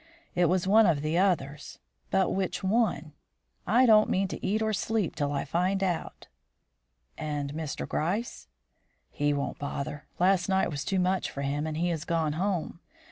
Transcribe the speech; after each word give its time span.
It 0.33 0.45
was 0.45 0.65
one 0.65 0.87
of 0.87 1.03
the 1.03 1.19
others. 1.19 1.77
But 2.09 2.33
which 2.33 2.63
one? 2.63 3.11
I 3.67 3.85
don't 3.85 4.09
mean 4.09 4.27
to 4.29 4.43
eat 4.43 4.63
or 4.63 4.73
sleep 4.73 5.15
till 5.15 5.31
I 5.31 5.45
find 5.45 5.83
out." 5.83 6.27
"And 7.19 7.53
Mr. 7.53 7.87
Gryce?" 7.87 8.47
"He 9.11 9.31
won't 9.31 9.59
bother. 9.59 10.07
Last 10.17 10.49
night 10.49 10.71
was 10.71 10.83
too 10.85 10.97
much 10.99 11.29
for 11.29 11.43
him, 11.43 11.67
and 11.67 11.77
he 11.77 11.89
has 11.89 12.03
gone 12.03 12.33
home. 12.33 12.79